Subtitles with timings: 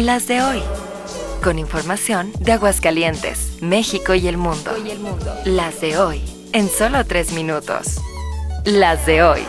[0.00, 0.62] Las de hoy.
[1.42, 4.72] Con información de Aguascalientes, México y el mundo.
[5.44, 6.22] Las de hoy.
[6.54, 7.98] En solo tres minutos.
[8.64, 9.40] Las de hoy.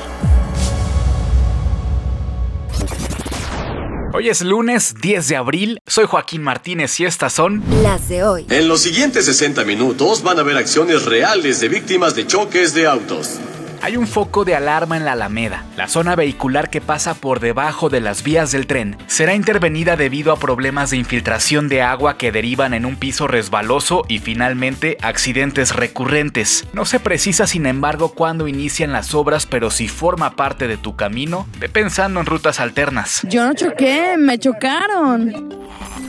[4.14, 8.46] Hoy es lunes 10 de abril, soy Joaquín Martínez y estas son Las de hoy.
[8.50, 12.88] En los siguientes 60 minutos van a ver acciones reales de víctimas de choques de
[12.88, 13.40] autos.
[13.84, 15.66] Hay un foco de alarma en la Alameda.
[15.76, 20.32] La zona vehicular que pasa por debajo de las vías del tren será intervenida debido
[20.32, 25.76] a problemas de infiltración de agua que derivan en un piso resbaloso y finalmente accidentes
[25.76, 26.68] recurrentes.
[26.74, 30.96] No se precisa sin embargo cuándo inician las obras, pero si forma parte de tu
[30.96, 33.22] camino, ve pensando en rutas alternas.
[33.24, 35.56] Yo no choqué, me chocaron.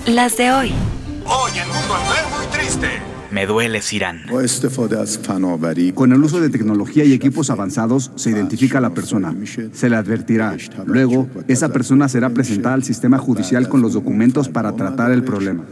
[0.06, 0.74] Las de hoy.
[1.24, 3.12] Hoy el mundo enfermo y triste.
[3.32, 4.22] Me duele, Irán.
[5.94, 9.34] Con el uso de tecnología y equipos avanzados se identifica a la persona.
[9.72, 10.56] Se le advertirá.
[10.84, 15.64] Luego, esa persona será presentada al sistema judicial con los documentos para tratar el problema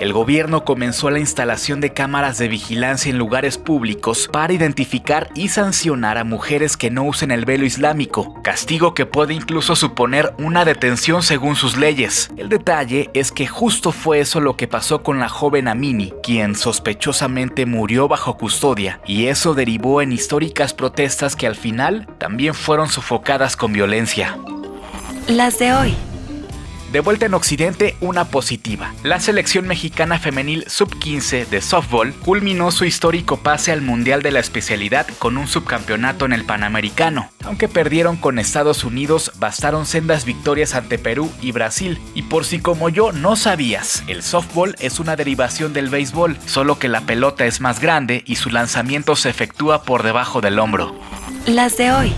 [0.00, 5.48] el gobierno comenzó la instalación de cámaras de vigilancia en lugares públicos para identificar y
[5.48, 10.64] sancionar a mujeres que no usen el velo islámico, castigo que puede incluso suponer una
[10.64, 12.30] detención según sus leyes.
[12.38, 16.56] El detalle es que justo fue eso lo que pasó con la joven Amini, quien
[16.56, 22.88] sospechosamente murió bajo custodia, y eso derivó en históricas protestas que al final también fueron
[22.88, 24.38] sofocadas con violencia.
[25.28, 25.94] Las de hoy.
[26.92, 28.92] De vuelta en Occidente, una positiva.
[29.04, 34.40] La selección mexicana femenil sub-15 de softball culminó su histórico pase al Mundial de la
[34.40, 37.30] especialidad con un subcampeonato en el Panamericano.
[37.44, 42.00] Aunque perdieron con Estados Unidos, bastaron sendas victorias ante Perú y Brasil.
[42.16, 46.80] Y por si como yo no sabías, el softball es una derivación del béisbol, solo
[46.80, 50.98] que la pelota es más grande y su lanzamiento se efectúa por debajo del hombro.
[51.46, 52.12] Las de hoy.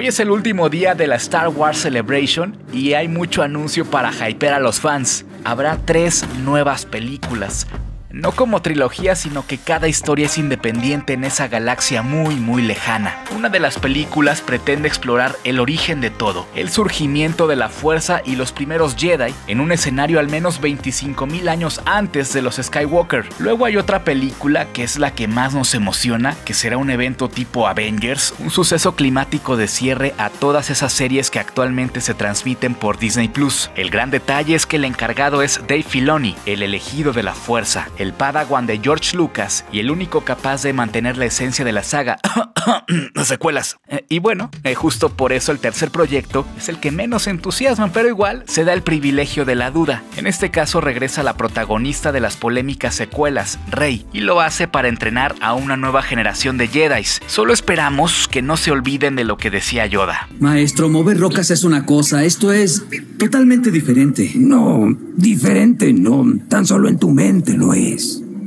[0.00, 4.10] Hoy es el último día de la Star Wars Celebration y hay mucho anuncio para
[4.10, 5.26] hypear a los fans.
[5.44, 7.66] Habrá tres nuevas películas,
[8.12, 13.22] no como trilogía, sino que cada historia es independiente en esa galaxia muy muy lejana.
[13.34, 18.22] Una de las películas pretende explorar el origen de todo, el surgimiento de la fuerza
[18.24, 23.28] y los primeros Jedi en un escenario al menos 25.000 años antes de los Skywalker.
[23.38, 27.28] Luego hay otra película que es la que más nos emociona, que será un evento
[27.28, 32.74] tipo Avengers, un suceso climático de cierre a todas esas series que actualmente se transmiten
[32.74, 33.70] por Disney Plus.
[33.76, 37.88] El gran detalle es que el encargado es Dave Filoni, el elegido de la fuerza
[38.00, 41.82] el Padawan de George Lucas y el único capaz de mantener la esencia de la
[41.82, 42.18] saga.
[43.14, 43.76] Las secuelas.
[43.88, 47.92] Eh, y bueno, eh, justo por eso el tercer proyecto es el que menos entusiasma,
[47.92, 50.02] pero igual se da el privilegio de la duda.
[50.16, 54.88] En este caso regresa la protagonista de las polémicas secuelas, Rey, y lo hace para
[54.88, 57.04] entrenar a una nueva generación de Jedi.
[57.26, 60.28] Solo esperamos que no se olviden de lo que decía Yoda.
[60.38, 62.84] Maestro, mover rocas es una cosa, esto es
[63.18, 64.32] totalmente diferente.
[64.36, 67.89] No, diferente no, tan solo en tu mente lo es.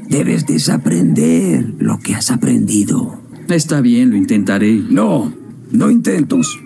[0.09, 3.21] Debes desaprender lo que has aprendido.
[3.49, 4.73] Está bien, lo intentaré.
[4.73, 5.33] No,
[5.71, 6.59] no intentos.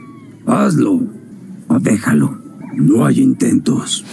[0.45, 1.01] Hazlo
[1.67, 2.41] o déjalo.
[2.73, 4.05] No hay intentos.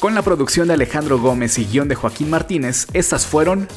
[0.00, 3.68] Con la producción de Alejandro Gómez y guion de Joaquín Martínez, estas fueron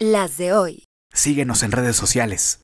[0.00, 0.84] las de hoy.
[1.12, 2.63] Síguenos en redes sociales.